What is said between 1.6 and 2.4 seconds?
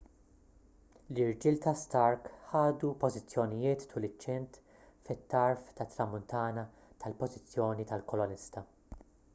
ta' stark